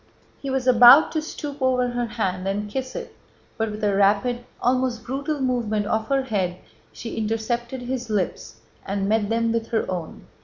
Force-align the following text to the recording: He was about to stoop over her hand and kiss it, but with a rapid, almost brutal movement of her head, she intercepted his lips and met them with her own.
He 0.41 0.49
was 0.49 0.65
about 0.65 1.11
to 1.11 1.21
stoop 1.21 1.61
over 1.61 1.89
her 1.89 2.07
hand 2.07 2.47
and 2.47 2.67
kiss 2.71 2.95
it, 2.95 3.15
but 3.55 3.69
with 3.69 3.83
a 3.83 3.93
rapid, 3.93 4.43
almost 4.59 5.03
brutal 5.03 5.39
movement 5.39 5.85
of 5.85 6.07
her 6.07 6.23
head, 6.23 6.57
she 6.91 7.17
intercepted 7.17 7.83
his 7.83 8.09
lips 8.09 8.61
and 8.83 9.07
met 9.07 9.29
them 9.29 9.51
with 9.51 9.67
her 9.67 9.85
own. 9.91 10.25